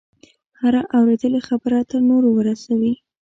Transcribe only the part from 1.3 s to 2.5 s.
خبره تر نورو